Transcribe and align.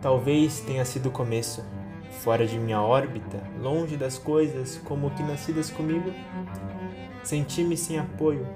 Talvez 0.00 0.60
tenha 0.60 0.84
sido 0.84 1.08
o 1.08 1.12
começo, 1.12 1.64
fora 2.22 2.46
de 2.46 2.58
minha 2.58 2.80
órbita, 2.80 3.42
longe 3.60 3.96
das 3.96 4.18
coisas 4.18 4.78
como 4.84 5.10
que 5.10 5.22
nascidas 5.22 5.70
comigo. 5.70 6.12
Senti-me 7.22 7.76
sem 7.76 7.98
apoio, 7.98 8.46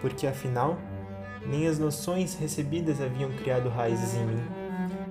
porque 0.00 0.26
afinal, 0.26 0.78
nem 1.46 1.66
as 1.66 1.78
noções 1.78 2.34
recebidas 2.34 3.00
haviam 3.00 3.30
criado 3.32 3.68
raízes 3.68 4.14
em 4.14 4.26
mim. 4.26 4.42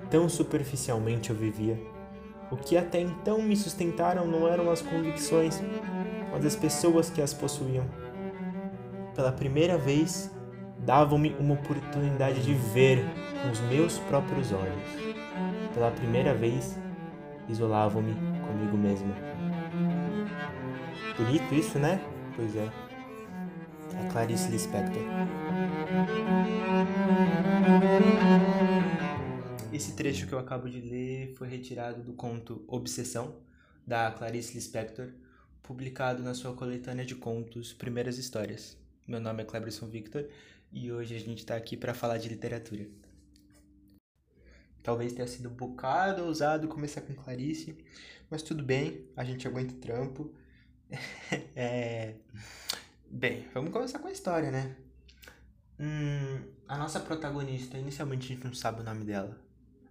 Tão 0.08 0.28
superficialmente 0.28 1.30
eu 1.30 1.36
vivia. 1.36 1.78
O 2.50 2.56
que 2.56 2.76
até 2.76 3.00
então 3.00 3.40
me 3.40 3.56
sustentaram 3.56 4.26
não 4.26 4.48
eram 4.48 4.70
as 4.70 4.82
convicções, 4.82 5.62
mas 6.32 6.44
as 6.44 6.56
pessoas 6.56 7.10
que 7.10 7.22
as 7.22 7.32
possuíam. 7.32 7.84
Pela 9.14 9.30
primeira 9.30 9.76
vez, 9.76 10.30
davam-me 10.78 11.34
uma 11.38 11.54
oportunidade 11.54 12.42
de 12.42 12.54
ver 12.54 13.04
com 13.42 13.50
os 13.50 13.60
meus 13.60 13.98
próprios 13.98 14.52
olhos. 14.52 14.84
Pela 15.74 15.90
primeira 15.90 16.34
vez, 16.34 16.78
isolavam-me 17.48 18.14
comigo 18.46 18.76
mesmo. 18.76 19.14
Bonito 21.16 21.54
isso, 21.54 21.78
né? 21.78 22.00
Pois 22.36 22.54
é. 22.56 22.70
É 23.98 24.08
Clarice 24.10 24.50
Lispector. 24.50 25.02
Esse 29.72 29.92
trecho 29.94 30.26
que 30.26 30.32
eu 30.32 30.38
acabo 30.38 30.68
de 30.68 30.80
ler 30.80 31.34
foi 31.36 31.48
retirado 31.48 32.02
do 32.02 32.12
conto 32.12 32.64
Obsessão, 32.68 33.34
da 33.86 34.10
Clarice 34.10 34.54
Lispector, 34.54 35.08
publicado 35.62 36.22
na 36.22 36.34
sua 36.34 36.54
coletânea 36.54 37.04
de 37.04 37.14
contos 37.14 37.72
Primeiras 37.72 38.18
Histórias. 38.18 38.76
Meu 39.06 39.20
nome 39.20 39.42
é 39.42 39.46
Cleberson 39.46 39.86
Victor 39.86 40.26
e 40.72 40.92
hoje 40.92 41.16
a 41.16 41.18
gente 41.18 41.38
está 41.38 41.56
aqui 41.56 41.76
para 41.76 41.94
falar 41.94 42.18
de 42.18 42.28
literatura. 42.28 42.86
Talvez 44.82 45.12
tenha 45.12 45.28
sido 45.28 45.48
um 45.48 45.54
bocado 45.54 46.24
ousado 46.24 46.68
começar 46.68 47.02
com 47.02 47.14
Clarice, 47.14 47.76
mas 48.30 48.42
tudo 48.42 48.62
bem, 48.62 49.06
a 49.16 49.24
gente 49.24 49.46
aguenta 49.46 49.74
o 49.74 49.78
trampo. 49.78 50.32
é... 51.54 52.14
Bem, 53.10 53.46
vamos 53.52 53.72
começar 53.72 53.98
com 53.98 54.08
a 54.08 54.12
história, 54.12 54.50
né? 54.50 54.76
Hum, 55.78 56.42
a 56.68 56.78
nossa 56.78 57.00
protagonista, 57.00 57.76
inicialmente 57.76 58.26
a 58.26 58.34
gente 58.34 58.44
não 58.44 58.54
sabe 58.54 58.80
o 58.80 58.84
nome 58.84 59.04
dela, 59.04 59.38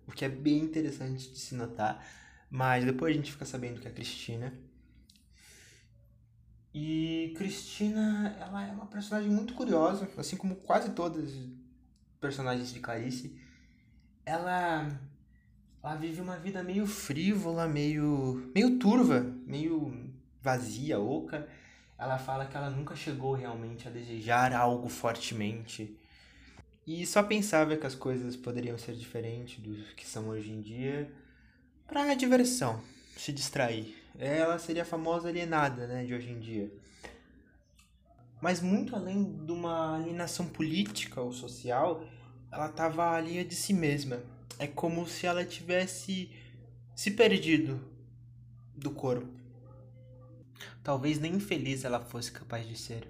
o 0.08 0.12
que 0.12 0.24
é 0.24 0.30
bem 0.30 0.60
interessante 0.60 1.30
de 1.30 1.38
se 1.38 1.56
notar, 1.56 2.04
mas 2.50 2.86
depois 2.86 3.14
a 3.14 3.18
gente 3.18 3.32
fica 3.32 3.46
sabendo 3.46 3.80
que 3.80 3.88
é 3.88 3.92
Cristina. 3.92 4.54
E 6.74 7.34
Cristina, 7.36 8.36
ela 8.40 8.68
é 8.68 8.72
uma 8.72 8.86
personagem 8.86 9.30
muito 9.30 9.54
curiosa, 9.54 10.10
assim 10.18 10.38
como 10.38 10.56
quase 10.56 10.92
todas 10.92 11.26
as 11.26 11.50
personagens 12.20 12.72
de 12.72 12.80
Clarice 12.80 13.40
ela 14.30 14.88
ela 15.82 15.96
vive 15.96 16.22
uma 16.22 16.38
vida 16.38 16.62
meio 16.62 16.86
frívola, 16.86 17.68
meio 17.68 18.52
meio 18.54 18.78
turva, 18.78 19.22
meio 19.46 20.12
vazia, 20.42 21.00
oca. 21.00 21.48
Ela 21.98 22.18
fala 22.18 22.46
que 22.46 22.56
ela 22.56 22.70
nunca 22.70 22.96
chegou 22.96 23.34
realmente 23.34 23.88
a 23.88 23.92
desejar 23.92 24.54
algo 24.54 24.88
fortemente. 24.88 25.98
E 26.86 27.06
só 27.06 27.22
pensava 27.24 27.76
que 27.76 27.86
as 27.86 27.96
coisas 27.96 28.36
poderiam 28.36 28.78
ser 28.78 28.96
diferentes 28.96 29.60
do 29.60 29.76
que 29.96 30.08
são 30.08 30.30
hoje 30.30 30.52
em 30.52 30.62
dia 30.62 31.12
para 31.88 32.14
diversão, 32.14 32.82
se 33.18 33.32
distrair. 33.32 33.96
Ela 34.18 34.58
seria 34.60 34.84
a 34.84 34.86
famosa 34.86 35.28
alienada, 35.30 35.88
né, 35.88 36.04
de 36.06 36.14
hoje 36.14 36.30
em 36.30 36.40
dia. 36.40 36.72
Mas 38.42 38.62
muito 38.62 38.96
além 38.96 39.46
de 39.46 39.52
uma 39.52 39.98
alienação 39.98 40.48
política 40.48 41.20
ou 41.22 41.32
social, 41.32 42.06
ela 42.52 42.70
tava 42.70 43.12
alheia 43.12 43.46
de 43.46 43.56
si 43.56 43.74
mesma. 43.74 44.22
É 44.58 44.68
como 44.68 45.08
se 45.08 45.26
ela 45.26 45.46
tivesse 45.46 46.32
se 46.96 47.12
perdido 47.12 47.80
do 48.76 48.92
corpo. 48.92 49.28
Talvez 50.84 51.20
nem 51.20 51.40
feliz 51.40 51.86
ela 51.86 52.00
fosse 52.00 52.32
capaz 52.32 52.68
de 52.68 52.78
ser. 52.78 53.08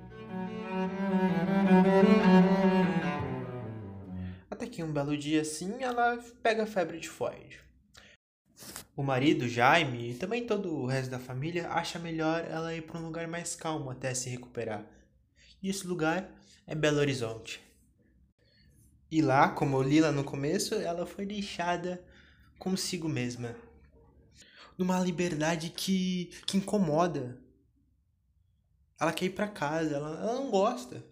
Até 4.51 4.67
que 4.67 4.83
um 4.83 4.91
belo 4.91 5.17
dia 5.17 5.41
assim 5.41 5.81
ela 5.81 6.17
pega 6.43 6.65
febre 6.65 6.99
tifoide. 6.99 7.61
O 8.95 9.01
marido, 9.01 9.47
Jaime, 9.47 10.11
e 10.11 10.13
também 10.15 10.45
todo 10.45 10.75
o 10.75 10.85
resto 10.85 11.09
da 11.09 11.19
família 11.19 11.69
acha 11.69 11.97
melhor 11.97 12.43
ela 12.43 12.75
ir 12.75 12.81
para 12.81 12.99
um 12.99 13.05
lugar 13.05 13.27
mais 13.27 13.55
calmo 13.55 13.89
até 13.89 14.13
se 14.13 14.29
recuperar. 14.29 14.85
E 15.63 15.69
esse 15.69 15.87
lugar 15.87 16.29
é 16.67 16.75
Belo 16.75 16.99
Horizonte. 16.99 17.68
E 19.11 19.21
lá, 19.23 19.49
como 19.49 19.75
eu 19.75 19.81
li 19.81 19.99
lá 19.99 20.11
no 20.11 20.23
começo, 20.23 20.75
ela 20.75 21.05
foi 21.05 21.25
deixada 21.25 22.03
consigo 22.59 23.09
mesma. 23.09 23.55
Numa 24.77 24.99
liberdade 24.99 25.71
que, 25.71 26.29
que 26.45 26.57
incomoda. 26.57 27.37
Ela 28.99 29.11
quer 29.11 29.25
ir 29.25 29.31
para 29.31 29.47
casa, 29.47 29.95
ela, 29.95 30.19
ela 30.19 30.33
não 30.35 30.51
gosta. 30.51 31.03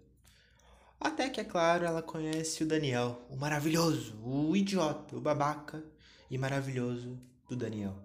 Até 0.99 1.29
que, 1.29 1.41
é 1.41 1.43
claro, 1.43 1.85
ela 1.85 2.01
conhece 2.01 2.63
o 2.63 2.67
Daniel, 2.67 3.25
o 3.29 3.35
maravilhoso, 3.35 4.15
o 4.23 4.55
idiota, 4.55 5.15
o 5.15 5.21
babaca 5.21 5.83
e 6.29 6.37
maravilhoso 6.37 7.19
do 7.49 7.55
Daniel. 7.55 7.95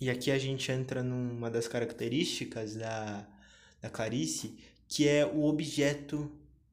E 0.00 0.10
aqui 0.10 0.30
a 0.30 0.38
gente 0.38 0.72
entra 0.72 1.02
numa 1.02 1.50
das 1.50 1.68
características 1.68 2.74
da, 2.74 3.26
da 3.80 3.88
Clarice, 3.88 4.58
que 4.88 5.06
é 5.06 5.24
o 5.24 5.44
objeto 5.44 6.30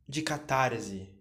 de 0.07 0.21
catarse 0.21 1.18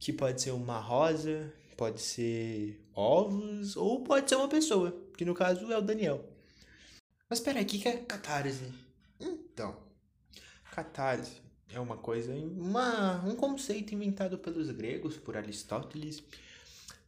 que 0.00 0.14
pode 0.14 0.40
ser 0.40 0.52
uma 0.52 0.80
rosa, 0.80 1.52
pode 1.76 2.00
ser 2.00 2.82
ovos 2.94 3.76
ou 3.76 4.02
pode 4.02 4.28
ser 4.28 4.36
uma 4.36 4.48
pessoa, 4.48 4.98
que 5.16 5.26
no 5.26 5.34
caso 5.34 5.70
é 5.70 5.76
o 5.76 5.82
Daniel. 5.82 6.24
Mas 7.28 7.38
peraí, 7.38 7.62
o 7.62 7.66
que 7.66 7.86
é 7.86 7.98
catarse? 7.98 8.72
Então, 9.20 9.76
catarse 10.72 11.42
é 11.68 11.78
uma 11.78 11.98
coisa, 11.98 12.34
uma, 12.34 13.22
um 13.24 13.36
conceito 13.36 13.94
inventado 13.94 14.38
pelos 14.38 14.70
gregos, 14.70 15.18
por 15.18 15.36
Aristóteles, 15.36 16.22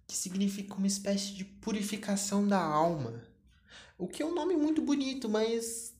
que 0.06 0.14
significa 0.14 0.75
uma 0.75 0.86
espécie 0.86 1.32
de 1.32 1.44
purificação 1.44 2.47
da 2.47 2.60
alma. 2.60 3.25
O 3.97 4.06
que 4.06 4.22
é 4.22 4.26
um 4.26 4.34
nome 4.34 4.54
muito 4.54 4.82
bonito, 4.82 5.31
mas 5.31 5.94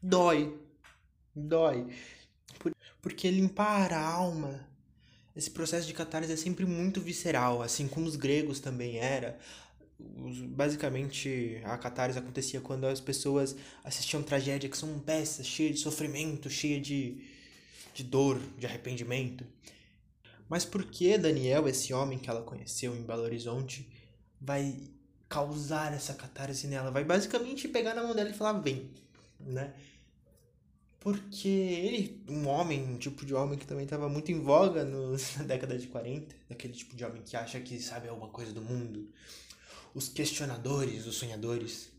dói. 0.00 0.56
Dói. 1.34 1.92
Porque 3.02 3.30
limpar 3.30 3.92
a 3.92 4.06
alma 4.06 4.70
esse 5.40 5.50
processo 5.50 5.86
de 5.86 5.94
catarse 5.94 6.30
é 6.30 6.36
sempre 6.36 6.66
muito 6.66 7.00
visceral, 7.00 7.62
assim 7.62 7.88
como 7.88 8.06
os 8.06 8.14
gregos 8.14 8.60
também 8.60 8.98
era. 8.98 9.38
Basicamente, 9.98 11.62
a 11.64 11.78
catarse 11.78 12.18
acontecia 12.18 12.60
quando 12.60 12.84
as 12.84 13.00
pessoas 13.00 13.56
assistiam 13.82 14.22
tragédia 14.22 14.68
que 14.68 14.76
são 14.76 14.98
peças 14.98 15.46
cheias 15.46 15.76
de 15.76 15.80
sofrimento, 15.80 16.50
cheias 16.50 16.86
de, 16.86 17.22
de 17.94 18.04
dor, 18.04 18.38
de 18.58 18.66
arrependimento. 18.66 19.46
Mas 20.46 20.66
por 20.66 20.84
que 20.84 21.16
Daniel, 21.16 21.66
esse 21.66 21.94
homem 21.94 22.18
que 22.18 22.28
ela 22.28 22.42
conheceu 22.42 22.94
em 22.94 23.02
Belo 23.02 23.22
Horizonte, 23.22 23.90
vai 24.38 24.78
causar 25.26 25.94
essa 25.94 26.12
catarse 26.12 26.66
nela? 26.66 26.90
Vai 26.90 27.04
basicamente 27.04 27.66
pegar 27.66 27.94
na 27.94 28.02
mão 28.02 28.14
dela 28.14 28.28
e 28.28 28.34
falar: 28.34 28.60
vem, 28.60 28.90
né? 29.38 29.72
Porque 31.00 31.48
ele, 31.48 32.22
um 32.28 32.46
homem, 32.46 32.84
um 32.84 32.98
tipo 32.98 33.24
de 33.24 33.34
homem 33.34 33.58
que 33.58 33.66
também 33.66 33.84
estava 33.84 34.06
muito 34.06 34.30
em 34.30 34.38
voga 34.38 34.84
no, 34.84 35.12
na 35.38 35.44
década 35.44 35.78
de 35.78 35.86
40, 35.86 36.36
aquele 36.50 36.74
tipo 36.74 36.94
de 36.94 37.04
homem 37.04 37.22
que 37.22 37.34
acha 37.36 37.58
que 37.58 37.80
sabe 37.80 38.06
alguma 38.06 38.28
coisa 38.28 38.52
do 38.52 38.60
mundo, 38.60 39.10
os 39.94 40.10
questionadores, 40.10 41.06
os 41.06 41.16
sonhadores. 41.16 41.90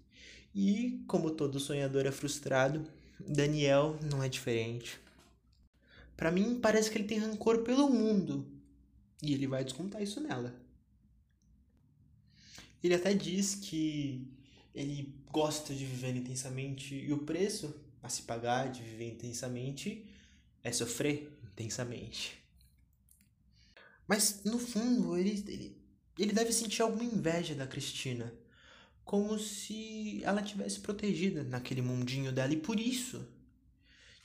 E 0.53 1.03
como 1.07 1.31
todo 1.31 1.59
sonhador 1.59 2.05
é 2.05 2.11
frustrado, 2.11 2.85
Daniel 3.19 3.97
não 4.03 4.21
é 4.21 4.29
diferente. 4.29 4.99
Para 6.15 6.31
mim 6.31 6.59
parece 6.61 6.91
que 6.91 6.99
ele 6.99 7.07
tem 7.07 7.17
rancor 7.17 7.63
pelo 7.63 7.89
mundo 7.89 8.45
e 9.23 9.33
ele 9.33 9.47
vai 9.47 9.63
descontar 9.63 10.03
isso 10.03 10.21
nela. 10.21 10.53
Ele 12.83 12.93
até 12.93 13.15
diz 13.15 13.55
que 13.55 14.27
ele 14.75 15.15
gosta 15.31 15.73
de 15.73 15.85
viver 15.85 16.15
intensamente 16.15 16.93
e 16.93 17.11
o 17.11 17.19
preço 17.19 17.73
a 18.01 18.09
se 18.09 18.23
pagar 18.23 18.71
de 18.71 18.81
viver 18.81 19.09
intensamente 19.09 20.05
é 20.63 20.71
sofrer 20.71 21.31
intensamente. 21.43 22.41
Mas 24.07 24.43
no 24.43 24.59
fundo 24.59 25.17
ele, 25.17 25.43
ele, 25.47 25.77
ele 26.17 26.33
deve 26.33 26.51
sentir 26.51 26.81
alguma 26.81 27.03
inveja 27.03 27.55
da 27.55 27.67
Cristina, 27.67 28.33
como 29.03 29.37
se 29.39 30.23
ela 30.23 30.41
tivesse 30.41 30.79
protegida 30.79 31.43
naquele 31.43 31.81
mundinho 31.81 32.31
dela 32.31 32.53
e 32.53 32.57
por 32.57 32.79
isso 32.79 33.27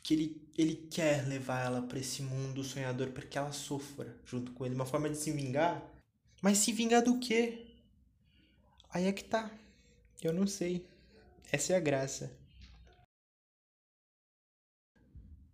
que 0.02 0.14
ele, 0.14 0.50
ele 0.56 0.76
quer 0.88 1.26
levar 1.26 1.64
ela 1.64 1.82
para 1.82 1.98
esse 1.98 2.22
mundo 2.22 2.62
sonhador 2.62 3.08
para 3.08 3.26
que 3.26 3.36
ela 3.36 3.50
sofra 3.50 4.16
junto 4.24 4.52
com 4.52 4.64
ele, 4.64 4.74
uma 4.74 4.86
forma 4.86 5.10
de 5.10 5.16
se 5.16 5.32
vingar. 5.32 5.82
Mas 6.40 6.58
se 6.58 6.70
vingar 6.70 7.02
do 7.02 7.18
quê? 7.18 7.66
Aí 8.90 9.06
é 9.06 9.12
que 9.12 9.24
tá. 9.24 9.50
Eu 10.22 10.32
não 10.32 10.46
sei. 10.46 10.86
Essa 11.50 11.72
é 11.72 11.76
a 11.76 11.80
graça. 11.80 12.32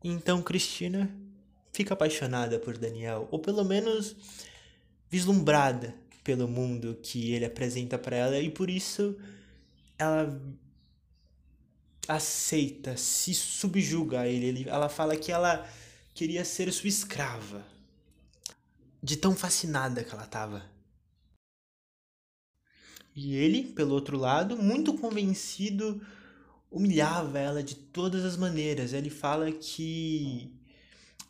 Então 0.03 0.43
Cristina 0.43 1.11
fica 1.73 1.95
apaixonada 1.95 2.59
por 2.59 2.77
Daniel, 2.77 3.29
ou 3.31 3.39
pelo 3.39 3.65
menos 3.65 4.17
vislumbrada 5.09 5.95
pelo 6.25 6.47
mundo 6.49 6.99
que 7.03 7.33
ele 7.33 7.45
apresenta 7.45 7.99
para 7.99 8.17
ela 8.17 8.39
e 8.39 8.51
por 8.51 8.71
isso 8.71 9.17
ela 9.99 10.41
aceita, 12.09 12.97
se 12.97 13.35
subjuga 13.35 14.21
a 14.21 14.29
ele. 14.29 14.69
Ela 14.69 14.89
fala 14.89 15.17
que 15.17 15.31
ela 15.31 15.69
queria 16.15 16.45
ser 16.45 16.73
sua 16.73 16.89
escrava. 16.89 17.65
De 19.03 19.17
tão 19.17 19.35
fascinada 19.35 20.05
que 20.05 20.13
ela 20.13 20.25
estava. 20.25 20.65
E 23.15 23.35
ele, 23.35 23.65
pelo 23.65 23.95
outro 23.95 24.17
lado, 24.17 24.57
muito 24.57 24.95
convencido, 24.95 26.01
humilhava 26.73 27.39
ela 27.39 27.63
de 27.63 27.75
todas 27.75 28.25
as 28.25 28.37
maneiras. 28.37 28.93
Ele 28.93 29.11
fala 29.11 29.53
que 29.53 30.51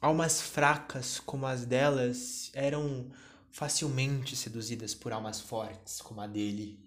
almas 0.01 0.41
fracas 0.41 1.21
como 1.21 1.45
as 1.45 1.67
delas 1.67 2.51
eram 2.55 3.11
facilmente 3.51 4.35
seduzidas 4.37 4.95
por 4.95 5.13
almas 5.13 5.41
fortes 5.41 6.01
como 6.01 6.21
a 6.21 6.27
dele. 6.27 6.81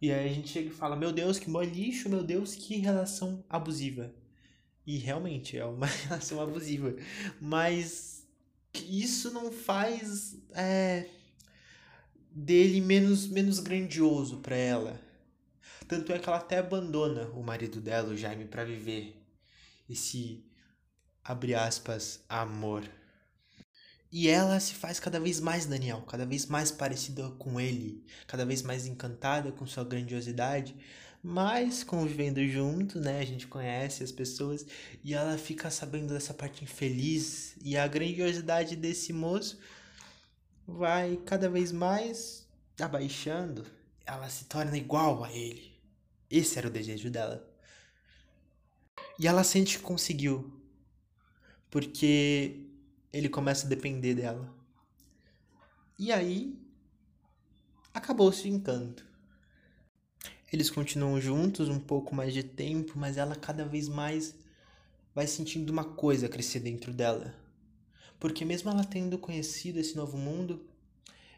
E 0.00 0.12
aí 0.12 0.28
a 0.28 0.32
gente 0.32 0.50
chega 0.50 0.68
e 0.68 0.72
fala: 0.72 0.94
Meu 0.94 1.10
Deus, 1.10 1.38
que 1.38 1.48
mó 1.48 1.62
lixo, 1.62 2.10
meu 2.10 2.22
Deus, 2.22 2.54
que 2.54 2.76
relação 2.76 3.42
abusiva. 3.48 4.14
E 4.86 4.98
realmente 4.98 5.56
é 5.56 5.64
uma 5.64 5.86
relação 6.06 6.40
abusiva. 6.40 6.94
Mas 7.40 8.24
isso 8.88 9.32
não 9.32 9.50
faz 9.50 10.36
é, 10.54 11.08
dele 12.30 12.80
menos, 12.82 13.26
menos 13.26 13.58
grandioso 13.58 14.38
para 14.38 14.54
ela. 14.54 15.05
Tanto 15.88 16.12
é 16.12 16.18
que 16.18 16.28
ela 16.28 16.38
até 16.38 16.58
abandona 16.58 17.28
o 17.28 17.42
marido 17.42 17.80
dela, 17.80 18.08
o 18.08 18.16
Jaime, 18.16 18.44
para 18.44 18.64
viver 18.64 19.22
esse, 19.88 20.44
abre 21.22 21.54
aspas, 21.54 22.24
amor. 22.28 22.84
E 24.10 24.28
ela 24.28 24.58
se 24.58 24.74
faz 24.74 24.98
cada 24.98 25.20
vez 25.20 25.38
mais 25.38 25.66
Daniel, 25.66 26.02
cada 26.02 26.26
vez 26.26 26.46
mais 26.46 26.70
parecida 26.70 27.28
com 27.38 27.60
ele, 27.60 28.04
cada 28.26 28.44
vez 28.44 28.62
mais 28.62 28.86
encantada 28.86 29.52
com 29.52 29.66
sua 29.66 29.84
grandiosidade, 29.84 30.74
mas 31.22 31.84
convivendo 31.84 32.44
junto, 32.48 32.98
né? 32.98 33.20
A 33.20 33.24
gente 33.24 33.46
conhece 33.46 34.02
as 34.02 34.10
pessoas 34.10 34.66
e 35.04 35.14
ela 35.14 35.36
fica 35.38 35.70
sabendo 35.70 36.14
dessa 36.14 36.32
parte 36.32 36.64
infeliz 36.64 37.56
e 37.62 37.76
a 37.76 37.86
grandiosidade 37.86 38.74
desse 38.74 39.12
moço 39.12 39.58
vai 40.66 41.16
cada 41.26 41.48
vez 41.48 41.70
mais 41.70 42.48
abaixando. 42.80 43.64
Ela 44.04 44.28
se 44.28 44.44
torna 44.46 44.76
igual 44.76 45.22
a 45.24 45.32
ele. 45.32 45.75
Esse 46.30 46.58
era 46.58 46.68
o 46.68 46.70
desejo 46.70 47.10
dela. 47.10 47.48
E 49.18 49.26
ela 49.26 49.44
sente 49.44 49.78
que 49.78 49.84
conseguiu. 49.84 50.52
Porque 51.70 52.66
ele 53.12 53.28
começa 53.28 53.66
a 53.66 53.68
depender 53.68 54.14
dela. 54.14 54.54
E 55.98 56.12
aí 56.12 56.58
acabou-se 57.94 58.44
o 58.44 58.52
encanto. 58.52 59.06
Eles 60.52 60.70
continuam 60.70 61.20
juntos 61.20 61.68
um 61.68 61.80
pouco 61.80 62.14
mais 62.14 62.32
de 62.32 62.42
tempo, 62.42 62.92
mas 62.96 63.16
ela 63.16 63.34
cada 63.34 63.64
vez 63.64 63.88
mais 63.88 64.34
vai 65.14 65.26
sentindo 65.26 65.70
uma 65.70 65.84
coisa 65.84 66.28
crescer 66.28 66.60
dentro 66.60 66.92
dela. 66.92 67.34
Porque 68.20 68.44
mesmo 68.44 68.70
ela 68.70 68.84
tendo 68.84 69.18
conhecido 69.18 69.78
esse 69.78 69.96
novo 69.96 70.16
mundo, 70.16 70.64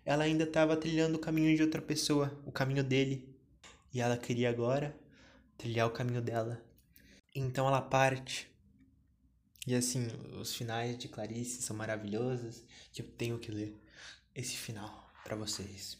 ela 0.05 0.25
ainda 0.25 0.45
estava 0.45 0.77
trilhando 0.77 1.17
o 1.17 1.21
caminho 1.21 1.55
de 1.55 1.63
outra 1.63 1.81
pessoa, 1.81 2.37
o 2.45 2.53
caminho 2.53 2.83
dele. 2.83 3.38
E 3.93 4.01
ela 4.01 4.17
queria 4.17 4.51
agora 4.51 4.99
trilhar 5.57 5.87
o 5.87 5.93
caminho 5.93 6.23
dela. 6.23 6.63
Então 7.35 7.67
ela 7.67 7.81
parte 7.81 8.49
e 9.69 9.75
assim, 9.75 10.09
os 10.41 10.55
finais 10.55 10.97
de 10.97 11.09
Clarice 11.09 11.61
são 11.61 11.77
maravilhosos, 11.77 12.65
que 12.91 13.03
eu 13.03 13.07
tenho 13.07 13.39
que 13.39 13.53
ler 13.53 13.79
esse 14.35 14.57
final 14.57 15.11
para 15.23 15.37
vocês. 15.37 15.99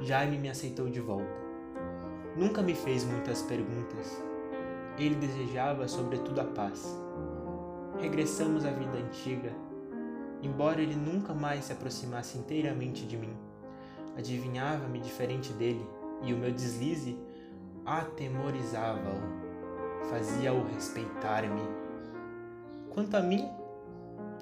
Jaime 0.00 0.38
me 0.38 0.48
aceitou 0.48 0.88
de 0.88 1.00
volta. 1.00 1.28
Nunca 2.36 2.62
me 2.62 2.72
fez 2.72 3.02
muitas 3.02 3.42
perguntas. 3.42 4.12
Ele 4.96 5.16
desejava 5.16 5.88
sobretudo 5.88 6.40
a 6.40 6.44
paz. 6.44 6.86
Regressamos 7.98 8.64
à 8.64 8.70
vida 8.70 8.96
antiga, 8.96 9.52
embora 10.42 10.80
ele 10.80 10.94
nunca 10.94 11.34
mais 11.34 11.64
se 11.64 11.72
aproximasse 11.72 12.38
inteiramente 12.38 13.06
de 13.06 13.16
mim. 13.16 13.36
Adivinhava-me 14.16 15.00
diferente 15.00 15.52
dele, 15.52 15.84
e 16.22 16.32
o 16.32 16.36
meu 16.36 16.52
deslize 16.52 17.16
atemorizava-o, 17.86 20.08
fazia-o 20.10 20.64
respeitar-me. 20.74 21.62
Quanto 22.90 23.16
a 23.16 23.20
mim, 23.20 23.48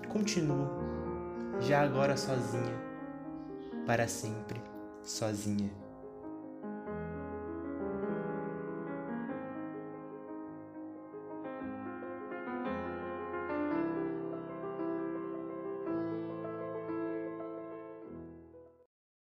continuo, 0.09 0.69
já 1.61 1.83
agora 1.83 2.17
sozinha, 2.17 2.75
para 3.87 4.09
sempre 4.09 4.61
sozinha. 5.03 5.86